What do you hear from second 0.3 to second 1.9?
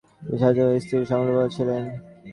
শান্তিপ্রিয়তা ও স্থির সংকল্পবদ্ধ ছিলেন।